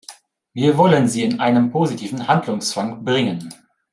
[0.53, 3.53] Wir wollen sie in einen positiven Handlungszwang bringen.